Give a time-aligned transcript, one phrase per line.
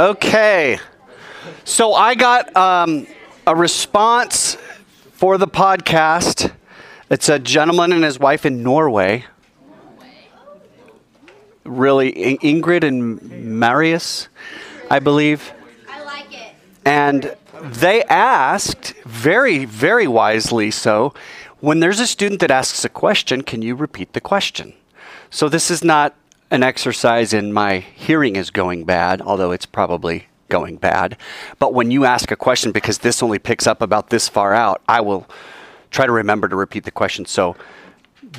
[0.00, 0.78] Okay.
[1.64, 3.06] So I got um,
[3.46, 4.56] a response
[5.12, 6.50] for the podcast.
[7.10, 9.26] It's a gentleman and his wife in Norway.
[11.64, 13.20] Really, In- Ingrid and
[13.60, 14.28] Marius,
[14.90, 15.52] I believe.
[15.86, 16.54] I like it.
[16.86, 21.12] And they asked, very, very wisely so,
[21.60, 24.72] when there's a student that asks a question, can you repeat the question?
[25.28, 26.14] So this is not
[26.50, 31.16] an exercise in my hearing is going bad, although it's probably going bad.
[31.58, 34.82] But when you ask a question, because this only picks up about this far out,
[34.88, 35.26] I will
[35.90, 37.24] try to remember to repeat the question.
[37.24, 37.56] So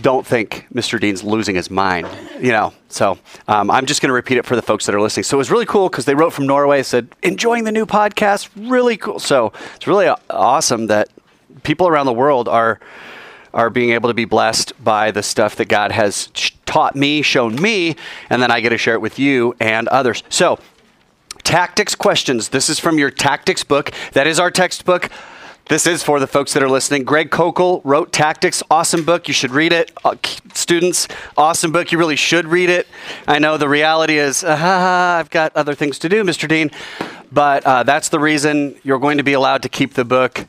[0.01, 0.99] don't think Mr.
[0.99, 2.07] Dean's losing his mind,
[2.39, 2.73] you know.
[2.89, 5.23] So um, I'm just going to repeat it for the folks that are listening.
[5.23, 8.49] So it was really cool because they wrote from Norway, said, enjoying the new podcast,
[8.55, 9.19] really cool.
[9.19, 11.09] So it's really awesome that
[11.63, 12.79] people around the world are
[13.53, 16.27] are being able to be blessed by the stuff that God has
[16.65, 17.95] taught me, shown me,
[18.29, 20.23] and then I get to share it with you and others.
[20.29, 20.59] So
[21.43, 22.49] tactics questions.
[22.49, 23.91] This is from your tactics book.
[24.13, 25.09] That is our textbook.
[25.71, 27.05] This is for the folks that are listening.
[27.05, 28.61] Greg Koukl wrote Tactics.
[28.69, 29.29] Awesome book.
[29.29, 29.91] You should read it.
[30.03, 30.15] Uh,
[30.53, 31.93] students, awesome book.
[31.93, 32.87] You really should read it.
[33.25, 34.57] I know the reality is, uh,
[35.17, 36.45] I've got other things to do, Mr.
[36.45, 36.71] Dean.
[37.31, 40.45] But uh, that's the reason you're going to be allowed to keep the book,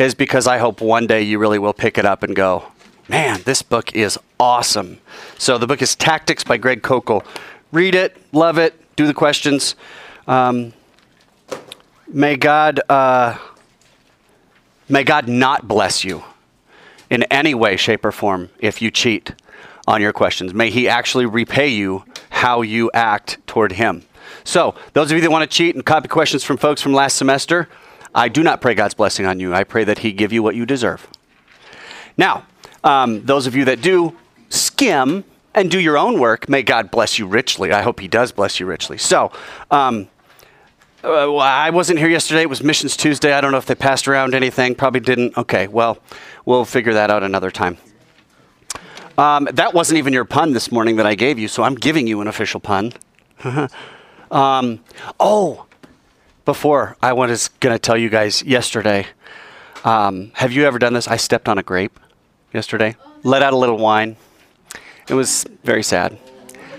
[0.00, 2.72] is because I hope one day you really will pick it up and go,
[3.08, 4.98] man, this book is awesome.
[5.38, 7.24] So the book is Tactics by Greg Koukl.
[7.72, 9.74] Read it, love it, do the questions.
[10.26, 10.72] Um,
[12.08, 12.80] may God.
[12.88, 13.38] Uh,
[14.90, 16.24] May God not bless you
[17.08, 19.32] in any way, shape, or form if you cheat
[19.86, 20.52] on your questions.
[20.52, 24.02] May He actually repay you how you act toward Him.
[24.42, 27.16] So, those of you that want to cheat and copy questions from folks from last
[27.16, 27.68] semester,
[28.14, 29.54] I do not pray God's blessing on you.
[29.54, 31.06] I pray that He give you what you deserve.
[32.16, 32.46] Now,
[32.82, 34.16] um, those of you that do
[34.48, 37.72] skim and do your own work, may God bless you richly.
[37.72, 38.98] I hope He does bless you richly.
[38.98, 39.32] So,
[39.70, 40.08] um,
[41.02, 42.42] uh, well, I wasn't here yesterday.
[42.42, 43.32] It was Missions Tuesday.
[43.32, 44.74] I don't know if they passed around anything.
[44.74, 45.36] Probably didn't.
[45.36, 45.98] Okay, well,
[46.44, 47.78] we'll figure that out another time.
[49.16, 52.06] Um, that wasn't even your pun this morning that I gave you, so I'm giving
[52.06, 52.92] you an official pun.
[54.30, 54.80] um,
[55.18, 55.66] oh,
[56.50, 59.06] before I was going to tell you guys yesterday.
[59.84, 61.06] Um, have you ever done this?
[61.06, 62.00] I stepped on a grape
[62.52, 64.16] yesterday, let out a little wine.
[65.08, 66.18] It was very sad.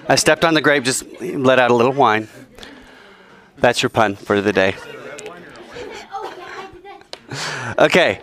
[0.10, 2.28] I stepped on the grape, just let out a little wine.
[3.60, 4.76] That's your pun for the day.
[7.80, 8.20] Okay.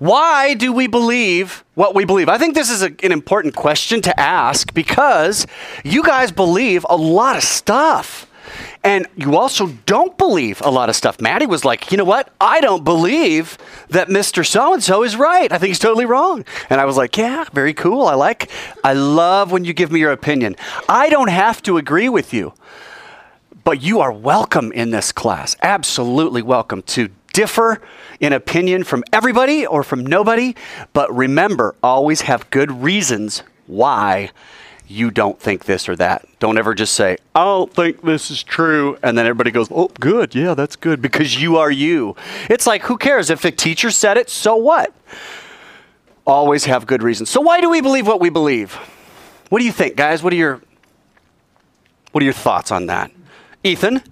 [0.00, 2.28] Why do we believe what we believe?
[2.28, 5.46] I think this is a, an important question to ask because
[5.82, 8.29] you guys believe a lot of stuff.
[8.82, 11.20] And you also don't believe a lot of stuff.
[11.20, 12.32] Maddie was like, you know what?
[12.40, 13.58] I don't believe
[13.90, 14.46] that Mr.
[14.46, 15.52] So and so is right.
[15.52, 16.46] I think he's totally wrong.
[16.70, 18.06] And I was like, yeah, very cool.
[18.06, 18.50] I like,
[18.82, 20.56] I love when you give me your opinion.
[20.88, 22.54] I don't have to agree with you
[23.64, 25.54] but you are welcome in this class.
[25.62, 27.80] Absolutely welcome to differ
[28.18, 30.54] in opinion from everybody or from nobody.
[30.92, 34.30] But remember, always have good reasons why
[34.90, 36.26] you don't think this or that.
[36.40, 38.98] Don't ever just say, I don't think this is true.
[39.04, 40.34] And then everybody goes, oh, good.
[40.34, 42.16] Yeah, that's good because you are you.
[42.48, 43.30] It's like, who cares?
[43.30, 44.92] If a teacher said it, so what?
[46.26, 47.30] Always have good reasons.
[47.30, 48.74] So, why do we believe what we believe?
[49.48, 50.22] What do you think, guys?
[50.22, 50.60] What are your
[52.12, 53.10] what are your thoughts on that?
[53.64, 54.02] Ethan?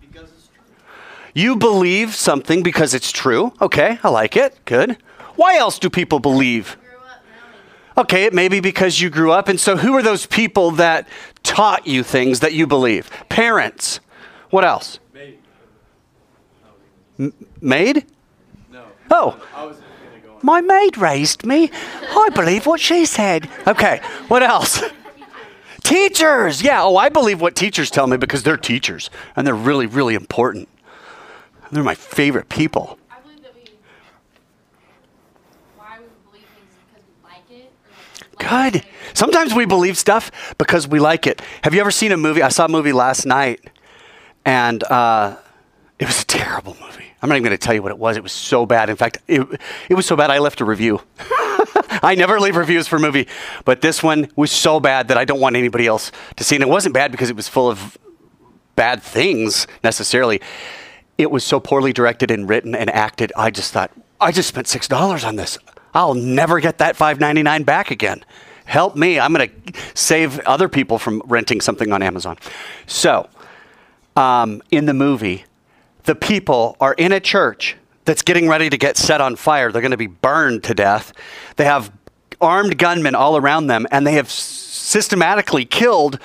[1.34, 3.52] You believe something because it's true.
[3.60, 4.58] Okay, I like it.
[4.64, 4.96] Good.
[5.36, 6.76] Why else do people believe?
[7.98, 8.20] Grew up knowing.
[8.20, 9.48] Okay, it may be because you grew up.
[9.48, 11.08] And so, who are those people that
[11.42, 13.10] taught you things that you believe?
[13.28, 14.00] Parents.
[14.50, 14.98] What else?
[17.18, 18.06] M- maid?
[18.70, 18.84] No.
[19.10, 21.70] Oh, I was gonna go my maid raised me.
[21.72, 23.48] I believe what she said.
[23.66, 24.82] Okay, what else?
[25.82, 26.62] Teachers.
[26.62, 30.14] Yeah, oh, I believe what teachers tell me because they're teachers and they're really, really
[30.14, 30.68] important.
[31.72, 32.98] They're my favorite people.
[33.10, 33.62] I believe that we.
[35.76, 37.72] Why we believe things is because we like it.
[38.20, 38.84] Or like, Good.
[39.14, 41.42] Sometimes we believe stuff because we like it.
[41.62, 42.42] Have you ever seen a movie?
[42.42, 43.60] I saw a movie last night,
[44.44, 45.36] and uh,
[45.98, 47.04] it was a terrible movie.
[47.20, 48.16] I'm not even going to tell you what it was.
[48.16, 48.90] It was so bad.
[48.90, 51.00] In fact, it, it was so bad I left a review.
[52.00, 53.26] I never leave reviews for a movie,
[53.64, 56.54] but this one was so bad that I don't want anybody else to see.
[56.54, 57.98] And it wasn't bad because it was full of
[58.76, 60.40] bad things necessarily.
[61.16, 63.32] It was so poorly directed and written and acted.
[63.36, 63.90] I just thought,
[64.20, 65.58] I just spent six dollars on this.
[65.94, 68.24] I'll never get that five ninety nine back again.
[68.64, 69.18] Help me!
[69.18, 72.36] I'm going to save other people from renting something on Amazon.
[72.86, 73.28] So,
[74.14, 75.44] um, in the movie,
[76.04, 79.72] the people are in a church that's getting ready to get set on fire.
[79.72, 81.12] They're going to be burned to death.
[81.56, 81.90] They have
[82.40, 86.18] armed gunmen all around them, and they have systematically killed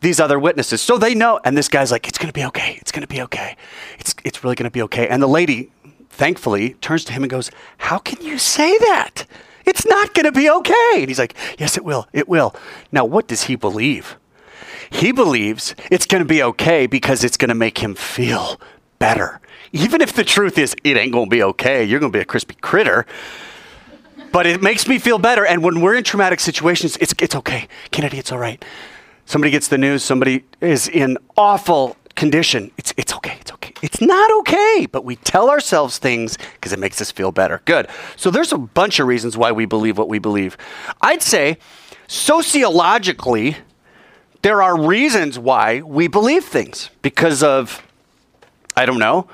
[0.00, 0.80] these other witnesses.
[0.80, 1.40] So they know.
[1.44, 2.78] And this guy's like, it's going to be okay.
[2.80, 3.56] It's going to be okay.
[3.98, 5.08] It's, it's really going to be okay.
[5.08, 5.70] And the lady,
[6.18, 9.24] thankfully, turns to him and goes, How can you say that?
[9.64, 10.94] It's not going to be okay.
[10.96, 12.06] And he's like, Yes, it will.
[12.12, 12.54] It will.
[12.92, 14.16] Now, what does he believe?
[14.90, 18.60] He believes it's going to be okay because it's going to make him feel
[18.98, 19.40] better.
[19.72, 21.84] Even if the truth is, it ain't going to be okay.
[21.84, 23.06] You're going to be a crispy critter.
[24.32, 25.46] But it makes me feel better.
[25.46, 27.68] And when we're in traumatic situations, it's, it's okay.
[27.90, 28.62] Kennedy, it's all right.
[29.26, 32.70] Somebody gets the news, somebody is in awful condition.
[32.78, 33.36] It's, it's okay.
[33.40, 33.47] It's okay.
[33.82, 34.86] It's not okay.
[34.90, 37.62] But we tell ourselves things because it makes us feel better.
[37.64, 37.88] Good.
[38.16, 40.56] So there's a bunch of reasons why we believe what we believe.
[41.00, 41.58] I'd say
[42.06, 43.56] sociologically,
[44.42, 47.82] there are reasons why we believe things because of,
[48.76, 49.28] I don't know,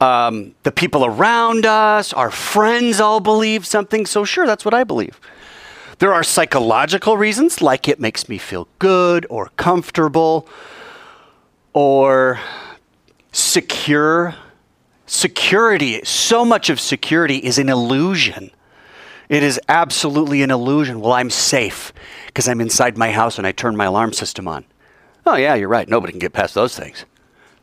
[0.00, 4.04] um, the people around us, our friends all believe something.
[4.04, 5.18] So, sure, that's what I believe.
[5.98, 10.46] There are psychological reasons, like it makes me feel good or comfortable
[11.72, 12.38] or
[13.36, 14.34] secure.
[15.08, 18.50] Security, so much of security is an illusion.
[19.28, 21.00] It is absolutely an illusion.
[21.00, 21.92] Well, I'm safe
[22.26, 24.64] because I'm inside my house and I turn my alarm system on.
[25.24, 25.88] Oh, yeah, you're right.
[25.88, 27.04] Nobody can get past those things,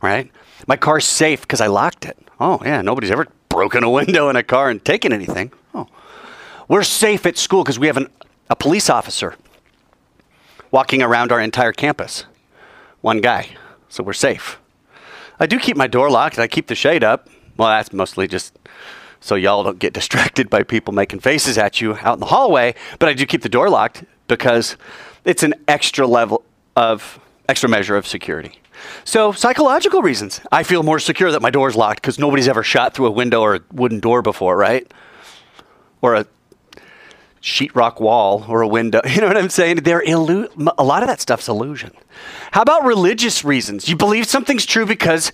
[0.00, 0.30] right?
[0.66, 2.16] My car's safe because I locked it.
[2.40, 5.52] Oh, yeah, nobody's ever broken a window in a car and taken anything.
[5.74, 5.86] Oh.
[6.66, 8.08] We're safe at school because we have an,
[8.48, 9.36] a police officer
[10.70, 12.24] walking around our entire campus.
[13.02, 13.48] One guy.
[13.90, 14.58] So we're safe.
[15.40, 17.28] I do keep my door locked and I keep the shade up.
[17.56, 18.58] Well, that's mostly just
[19.20, 22.74] so y'all don't get distracted by people making faces at you out in the hallway.
[22.98, 24.76] But I do keep the door locked because
[25.24, 26.44] it's an extra level
[26.76, 28.58] of extra measure of security.
[29.04, 30.40] So, psychological reasons.
[30.52, 33.40] I feel more secure that my door's locked because nobody's ever shot through a window
[33.40, 34.90] or a wooden door before, right?
[36.02, 36.26] Or a
[37.44, 39.02] sheetrock wall or a window.
[39.14, 39.76] You know what I'm saying?
[39.76, 41.92] They're illu- a lot of that stuff's illusion.
[42.52, 43.88] How about religious reasons?
[43.88, 45.30] You believe something's true because,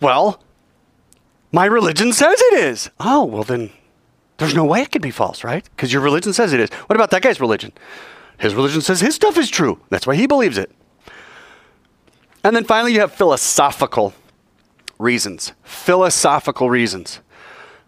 [0.00, 0.40] well,
[1.50, 2.90] my religion says it is.
[3.00, 3.70] Oh, well, then
[4.38, 5.64] there's no way it could be false, right?
[5.76, 6.70] Because your religion says it is.
[6.86, 7.72] What about that guy's religion?
[8.38, 9.80] His religion says his stuff is true.
[9.90, 10.70] That's why he believes it.
[12.44, 14.14] And then finally, you have philosophical
[14.98, 15.52] reasons.
[15.62, 17.20] Philosophical reasons.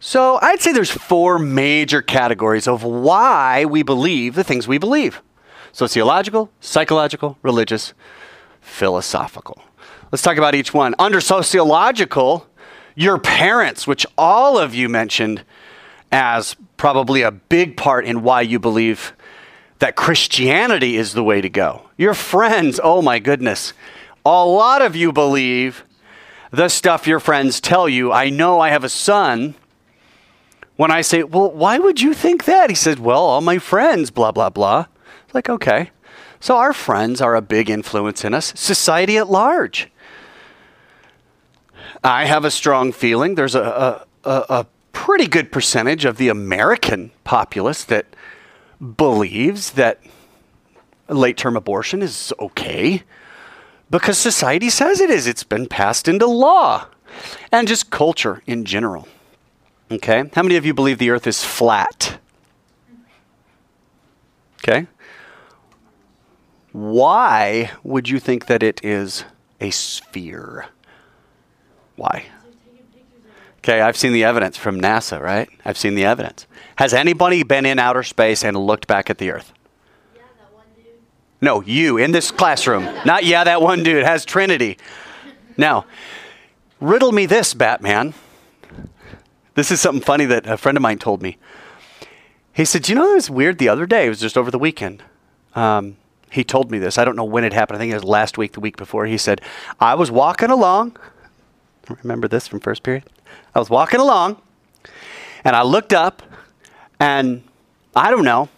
[0.07, 5.23] So I'd say there's four major categories of why we believe the things we believe
[5.73, 7.95] sociological, psychological, religious,
[8.61, 9.63] philosophical.
[10.13, 10.95] Let's talk about each one.
[10.99, 12.47] Under sociological,
[12.95, 15.43] your parents, which all of you mentioned
[16.13, 19.15] as probably a big part in why you believe
[19.79, 21.89] that Christianity is the way to go.
[21.97, 23.73] Your friends, oh my goodness,
[24.27, 25.83] a lot of you believe
[26.51, 28.13] the stuff your friends tell you.
[28.13, 29.55] I know I have a son.
[30.77, 32.71] When I say, Well, why would you think that?
[32.71, 34.87] He said, Well, all my friends, blah, blah, blah.
[35.25, 35.91] It's like, okay.
[36.41, 39.91] So our friends are a big influence in us, society at large.
[42.03, 47.13] I have a strong feeling there's a, a, a pretty good percentage of the American
[47.25, 48.07] populace that
[48.97, 50.01] believes that
[51.09, 53.03] late term abortion is okay
[53.91, 55.27] because society says it is.
[55.27, 56.89] It's been passed into law
[57.53, 59.09] and just culture in general.
[59.95, 60.25] Okay?
[60.35, 62.19] How many of you believe the earth is flat?
[64.59, 64.87] Okay?
[66.73, 69.25] Why would you think that it is
[69.61, 70.67] a sphere?
[71.97, 72.27] Why?
[73.59, 75.49] Okay, I've seen the evidence from NASA, right?
[75.65, 76.47] I've seen the evidence.
[76.77, 79.55] Has anybody been in outer space and looked back at the Earth?
[80.15, 80.93] Yeah, that one dude.
[81.41, 82.85] No, you in this classroom.
[83.07, 84.77] Not yeah, that one dude has Trinity.
[85.57, 85.87] Now,
[86.79, 88.13] riddle me this, Batman.
[89.55, 91.39] This is something funny that a friend of mine told me.
[92.53, 94.07] He said, you know it was weird the other day?
[94.07, 95.03] It was just over the weekend."
[95.55, 95.97] Um,
[96.31, 96.99] he told me this.
[96.99, 97.77] I don't know when it happened.
[97.77, 99.07] I think it was last week, the week before.
[99.07, 99.41] He said,
[99.79, 100.97] "I was walking along.
[102.03, 103.05] Remember this from first period?
[103.55, 104.41] I was walking along,
[105.45, 106.23] and I looked up,
[106.99, 107.43] and
[107.95, 108.49] I don't know,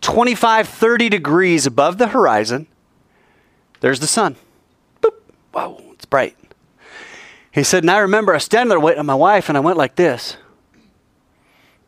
[0.00, 2.68] 25, 30 degrees above the horizon,
[3.80, 4.36] there's the sun.
[5.02, 5.14] Boop.
[5.52, 6.36] Wow, it's bright.
[7.56, 9.78] He said, and I remember I was there waiting on my wife, and I went
[9.78, 10.36] like this.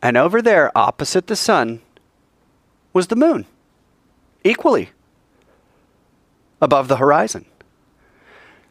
[0.01, 1.81] And over there, opposite the sun,
[2.91, 3.45] was the moon,
[4.43, 4.89] equally
[6.59, 7.45] above the horizon.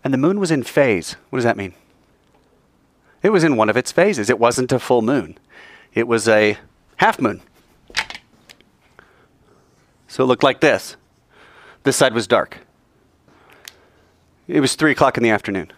[0.02, 1.14] And the moon was in phase.
[1.30, 1.72] What does that mean?
[3.22, 4.28] It was in one of its phases.
[4.28, 5.38] It wasn't a full moon,
[5.94, 6.58] it was a
[6.96, 7.42] half moon.
[10.08, 10.96] So it looked like this.
[11.84, 12.58] This side was dark.
[14.48, 15.70] It was 3 o'clock in the afternoon.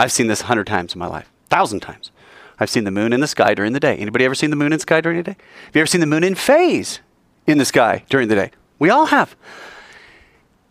[0.00, 2.10] I've seen this a hundred times in my life, thousand times.
[2.58, 3.96] I've seen the moon in the sky during the day.
[3.96, 5.36] Anybody ever seen the moon in the sky during the day?
[5.66, 7.00] Have you ever seen the moon in phase
[7.46, 8.50] in the sky during the day?
[8.78, 9.36] We all have.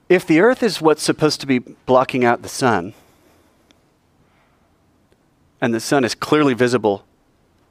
[0.10, 2.96] If the earth is what's supposed to be blocking out the sun,
[5.62, 7.06] and the sun is clearly visible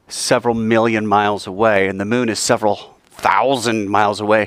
[0.07, 4.47] several million miles away, and the moon is several thousand miles away,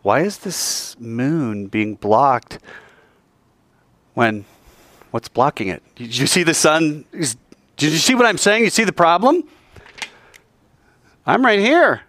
[0.00, 2.58] why is this moon being blocked
[4.14, 4.46] when
[5.14, 5.80] what's blocking it?
[5.94, 7.04] Did you see the sun?
[7.12, 7.36] Did
[7.92, 8.64] you see what I'm saying?
[8.64, 9.44] You see the problem?
[11.24, 12.02] I'm right here.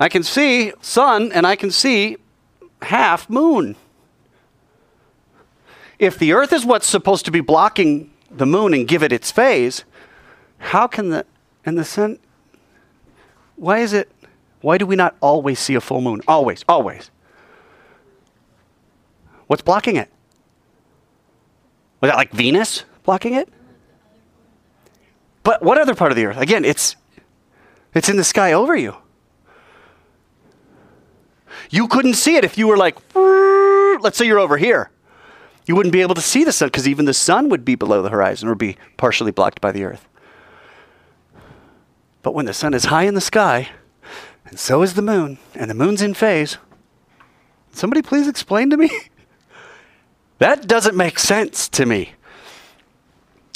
[0.00, 2.16] I can see sun and I can see
[2.80, 3.76] half moon.
[5.98, 9.30] If the earth is what's supposed to be blocking the moon and give it its
[9.30, 9.84] phase,
[10.56, 11.26] how can the
[11.66, 12.18] and the sun
[13.56, 14.10] why is it
[14.62, 16.22] why do we not always see a full moon?
[16.26, 17.10] Always, always.
[19.48, 20.10] What's blocking it?
[22.00, 23.48] Was that like Venus blocking it?
[25.42, 26.38] But what other part of the earth?
[26.38, 26.96] Again, it's
[27.94, 28.96] it's in the sky over you.
[31.70, 34.90] You couldn't see it if you were like, let's say you're over here.
[35.66, 38.00] You wouldn't be able to see the sun because even the sun would be below
[38.00, 40.08] the horizon or be partially blocked by the earth.
[42.22, 43.68] But when the sun is high in the sky,
[44.46, 46.56] and so is the moon, and the moon's in phase,
[47.72, 48.90] somebody please explain to me?
[50.38, 52.12] that doesn't make sense to me.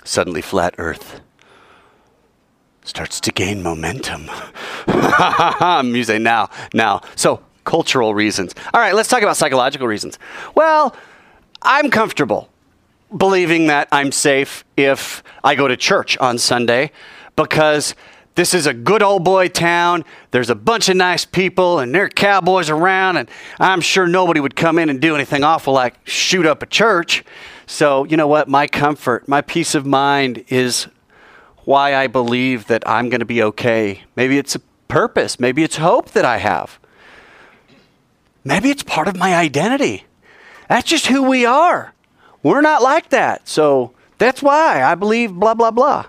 [0.04, 1.20] Suddenly, flat earth
[2.84, 4.28] starts to gain momentum.
[4.86, 7.02] I'm using now, now.
[7.14, 8.54] So, cultural reasons.
[8.74, 10.18] All right, let's talk about psychological reasons.
[10.54, 10.96] Well,
[11.62, 12.48] I'm comfortable
[13.16, 16.90] believing that I'm safe if I go to church on Sunday
[17.36, 17.94] because
[18.34, 20.04] this is a good old boy town.
[20.30, 24.40] There's a bunch of nice people and there are cowboys around, and I'm sure nobody
[24.40, 27.24] would come in and do anything awful like shoot up a church.
[27.66, 28.48] So, you know what?
[28.48, 30.88] My comfort, my peace of mind is
[31.64, 34.02] why I believe that I'm going to be okay.
[34.16, 36.78] Maybe it's a purpose, maybe it's hope that I have.
[38.44, 40.04] Maybe it's part of my identity.
[40.68, 41.94] That's just who we are.
[42.42, 43.46] We're not like that.
[43.46, 46.06] So that's why I believe blah, blah, blah.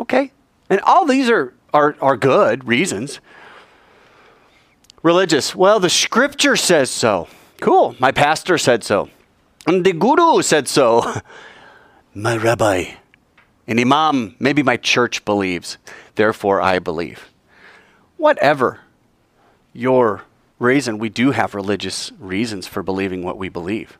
[0.00, 0.32] Okay.
[0.70, 3.20] And all these are, are, are good reasons.
[5.02, 5.54] Religious.
[5.54, 7.28] Well, the scripture says so.
[7.60, 7.96] Cool.
[7.98, 9.08] My pastor said so.
[9.66, 11.20] And the guru said so.
[12.14, 12.84] my rabbi,
[13.66, 15.78] an imam, maybe my church believes.
[16.14, 17.30] Therefore, I believe.
[18.16, 18.80] Whatever
[19.72, 20.24] your
[20.58, 23.98] reason, we do have religious reasons for believing what we believe.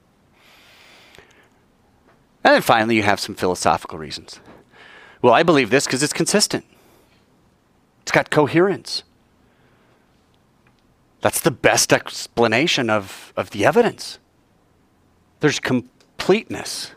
[2.42, 4.40] And then finally, you have some philosophical reasons.
[5.22, 6.64] Well, I believe this because it's consistent,
[8.02, 9.02] it's got coherence.
[11.20, 14.20] That's the best explanation of, of the evidence.
[15.40, 16.92] There's completeness.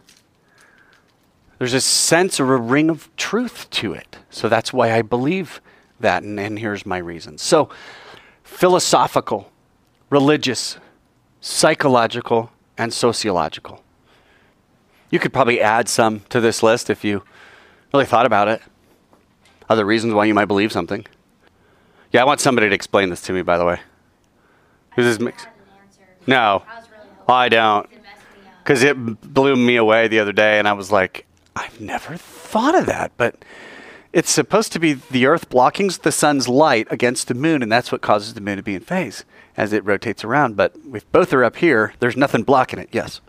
[1.57, 4.17] There's a sense or a ring of truth to it.
[4.29, 5.61] So that's why I believe
[5.99, 6.23] that.
[6.23, 7.41] And, and here's my reasons.
[7.41, 7.69] So,
[8.43, 9.51] philosophical,
[10.09, 10.77] religious,
[11.39, 13.83] psychological, and sociological.
[15.09, 17.23] You could probably add some to this list if you
[17.93, 18.62] really thought about it.
[19.69, 21.05] Other reasons why you might believe something.
[22.12, 23.79] Yeah, I want somebody to explain this to me, by the way.
[24.95, 25.45] Who's this mix?
[26.27, 26.63] No,
[27.27, 27.89] I don't.
[28.63, 28.95] Because it
[29.33, 33.12] blew me away the other day, and I was like, I've never thought of that.
[33.17, 33.43] But
[34.13, 37.91] it's supposed to be the Earth blocking the sun's light against the moon, and that's
[37.91, 39.24] what causes the moon to be in phase
[39.55, 40.57] as it rotates around.
[40.57, 42.89] But if both are up here, there's nothing blocking it.
[42.91, 43.21] Yes.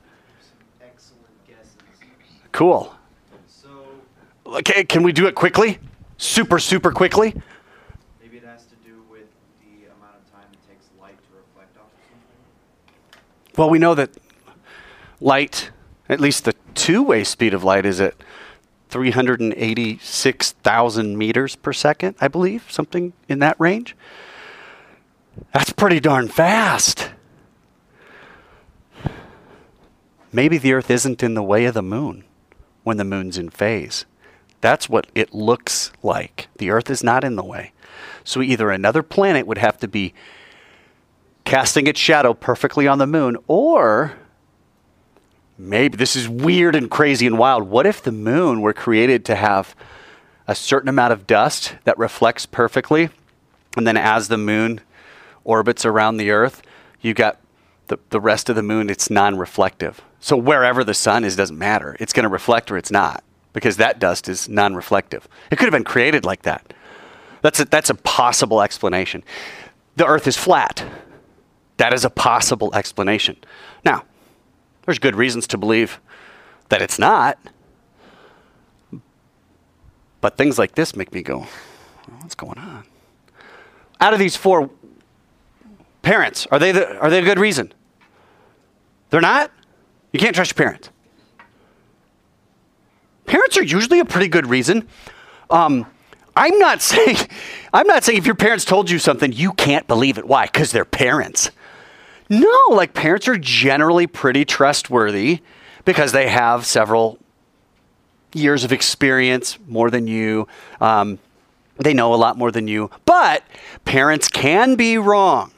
[2.50, 2.94] Cool.
[4.52, 5.78] Okay, can we do it quickly?
[6.18, 7.34] Super, super quickly?
[8.20, 9.24] maybe it has to do with
[9.60, 12.36] the amount of time it takes light to reflect off of something.
[13.56, 14.10] Well, we know that
[15.22, 15.70] light,
[16.06, 18.14] at least the two way speed of light, is at
[18.90, 23.96] 386,000 meters per second, I believe, something in that range.
[25.54, 27.10] That's pretty darn fast.
[30.30, 32.24] Maybe the Earth isn't in the way of the moon
[32.82, 34.04] when the moon's in phase.
[34.62, 36.48] That's what it looks like.
[36.56, 37.72] The Earth is not in the way.
[38.24, 40.14] So either another planet would have to be
[41.44, 44.14] casting its shadow perfectly on the moon, or
[45.58, 47.64] maybe this is weird and crazy and wild.
[47.64, 49.74] What if the moon were created to have
[50.46, 53.10] a certain amount of dust that reflects perfectly,
[53.76, 54.80] and then as the moon
[55.44, 56.62] orbits around the Earth,
[57.00, 57.40] you got
[57.88, 60.02] the, the rest of the moon, it's non reflective.
[60.20, 61.96] So wherever the sun is doesn't matter.
[61.98, 65.28] It's going to reflect or it's not, because that dust is non reflective.
[65.50, 66.72] It could have been created like that.
[67.42, 69.24] That's a, that's a possible explanation.
[69.96, 70.84] The Earth is flat.
[71.76, 73.36] That is a possible explanation.
[73.84, 74.04] Now,
[74.86, 76.00] there's good reasons to believe
[76.68, 77.38] that it's not.
[80.20, 81.46] But things like this make me go,
[82.20, 82.84] what's going on?
[84.00, 84.70] Out of these four
[86.02, 87.72] parents, are they, the, are they a good reason?
[89.10, 89.50] They're not?
[90.12, 90.90] You can't trust your parents.
[93.32, 94.86] Parents are usually a pretty good reason.
[95.48, 95.86] Um,
[96.36, 97.16] I'm not saying
[97.72, 100.26] I'm not saying if your parents told you something you can't believe it.
[100.26, 100.44] Why?
[100.44, 101.50] Because they're parents.
[102.28, 105.40] No, like parents are generally pretty trustworthy
[105.86, 107.18] because they have several
[108.34, 110.46] years of experience more than you.
[110.78, 111.18] Um,
[111.78, 112.90] they know a lot more than you.
[113.06, 113.44] But
[113.86, 115.52] parents can be wrong.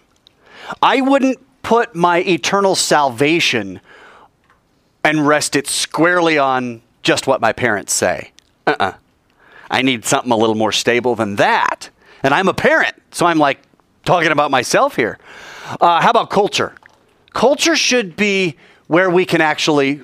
[0.80, 3.80] I wouldn't put my eternal salvation
[5.02, 8.32] and rest it squarely on just what my parents say.
[8.66, 8.92] Uh uh
[9.70, 11.90] I need something a little more stable than that.
[12.23, 13.61] And I'm a parent, so I'm like
[14.04, 15.18] talking about myself here.
[15.80, 16.75] Uh, how about culture?
[17.32, 18.56] Culture should be
[18.87, 20.02] where we can actually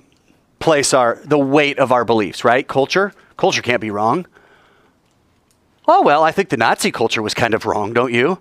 [0.59, 2.66] place our the weight of our beliefs, right?
[2.66, 4.26] Culture, culture can't be wrong.
[5.87, 8.38] Oh well, I think the Nazi culture was kind of wrong, don't you?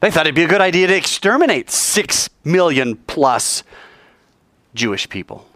[0.00, 3.62] They thought it'd be a good idea to exterminate six million plus
[4.74, 5.46] Jewish people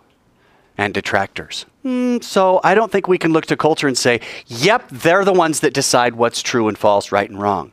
[0.77, 1.67] and detractors.
[1.85, 5.33] Mm, so I don't think we can look to culture and say, yep, they're the
[5.33, 7.73] ones that decide what's true and false, right and wrong.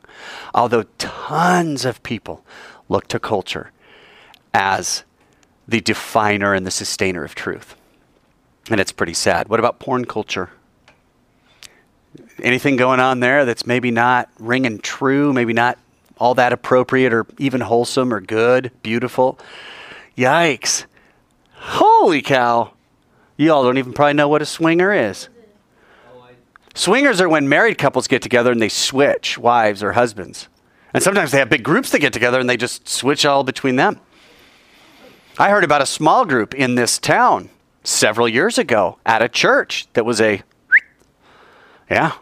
[0.54, 2.44] Although tons of people
[2.88, 3.72] look to culture
[4.54, 5.04] as
[5.66, 7.74] the definer and the sustainer of truth.
[8.70, 9.48] And it's pretty sad.
[9.48, 10.50] What about porn culture?
[12.42, 15.78] Anything going on there that's maybe not ringing true, maybe not
[16.18, 19.38] all that appropriate or even wholesome or good, beautiful?
[20.16, 20.84] Yikes.
[21.54, 22.72] Holy cow.
[23.42, 25.28] You all don't even probably know what a swinger is.
[26.74, 30.48] Swingers are when married couples get together and they switch wives or husbands.
[30.94, 33.74] And sometimes they have big groups that get together and they just switch all between
[33.74, 33.98] them.
[35.40, 37.50] I heard about a small group in this town
[37.82, 40.42] several years ago at a church that was a,
[41.90, 42.12] yeah.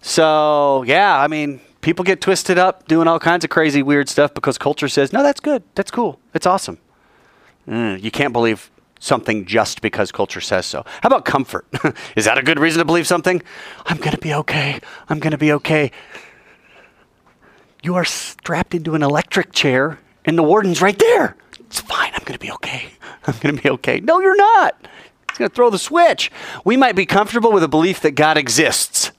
[0.00, 4.32] So, yeah, I mean, people get twisted up doing all kinds of crazy, weird stuff
[4.32, 5.62] because culture says, no, that's good.
[5.74, 6.18] That's cool.
[6.32, 6.78] It's awesome.
[7.68, 10.84] Mm, you can't believe something just because culture says so.
[11.02, 11.66] How about comfort?
[12.16, 13.42] Is that a good reason to believe something?
[13.84, 14.80] I'm going to be okay.
[15.08, 15.90] I'm going to be okay.
[17.82, 21.36] You are strapped into an electric chair and the warden's right there.
[21.60, 22.10] It's fine.
[22.14, 22.90] I'm going to be okay.
[23.26, 24.00] I'm going to be okay.
[24.00, 24.88] No, you're not.
[25.30, 26.30] He's going to throw the switch.
[26.64, 29.12] We might be comfortable with a belief that God exists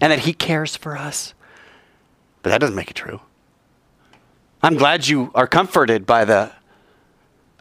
[0.00, 1.34] and that he cares for us.
[2.42, 3.20] But that doesn't make it true.
[4.62, 6.52] I'm glad you are comforted by the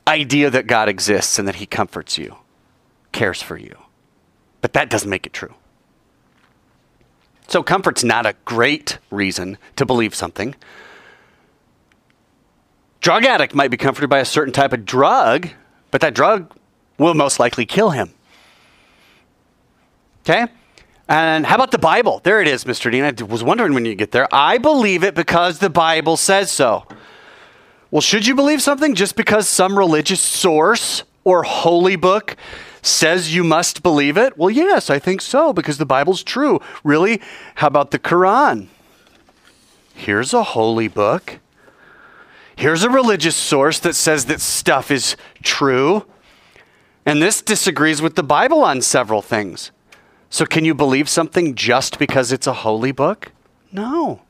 [0.08, 2.38] idea that God exists and that he comforts you,
[3.12, 3.78] cares for you.
[4.62, 5.54] But that doesn't make it true.
[7.48, 10.56] So, comfort's not a great reason to believe something.
[13.02, 15.50] Drug addict might be comforted by a certain type of drug,
[15.90, 16.54] but that drug
[16.98, 18.14] will most likely kill him.
[20.22, 20.48] Okay?
[21.10, 22.22] And how about the Bible?
[22.24, 22.90] There it is, Mr.
[22.90, 23.04] Dean.
[23.04, 24.28] I was wondering when you get there.
[24.32, 26.86] I believe it because the Bible says so.
[27.92, 32.38] Well, should you believe something just because some religious source or holy book
[32.82, 34.38] says you must believe it?
[34.38, 36.62] Well, yes, I think so because the Bible's true.
[36.86, 37.22] Really?
[37.56, 38.68] How about the Quran?
[39.94, 41.40] Here's a holy book.
[42.56, 46.06] Here's a religious source that says that stuff is true.
[47.06, 49.72] And this disagrees with the Bible on several things.
[50.30, 53.34] So, can you believe something just because it's a holy book?
[53.72, 54.22] No.